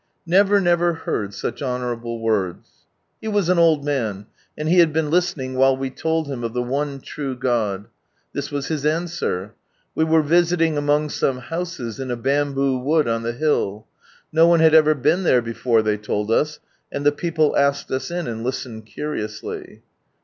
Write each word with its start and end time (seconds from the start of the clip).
"Never, 0.25 0.59
never 0.59 0.93
heard 0.93 1.31
such 1.31 1.61
honourable 1.61 2.19
wordi!" 2.19 2.63
been 4.93 5.09
listening 5.11 5.53
while 5.53 5.77
we 5.77 5.89
told 5.91 6.25
him 6.25 6.43
of 6.43 6.53
the 6.53 6.61
one 6.63 6.99
true 7.01 7.35
God. 7.35 7.85
This 8.33 8.49
was 8.49 8.67
tiis 8.67 8.83
answer. 8.83 9.53
We 9.93 10.03
were 10.03 10.23
visiting 10.23 10.75
among 10.75 11.09
houses, 11.09 11.99
in 11.99 12.09
a 12.09 12.15
bamboo 12.17 12.79
wood 12.79 13.07
on 13.07 13.21
the 13.21 13.33
hill. 13.33 13.85
No 14.33 14.47
one 14.47 14.59
had 14.59 14.73
ever 14.73 14.95
been 14.95 15.21
there 15.21 15.43
before, 15.43 15.83
they 15.83 15.97
told 15.97 16.29
ua, 16.29 16.47
and 16.91 17.05
the 17.05 17.11
people 17.11 17.55
asked 17.55 17.91
us 17.91 18.09
in, 18.09 18.25
and 18.25 18.43
listened 18.43 18.87
curiously. 18.87 19.83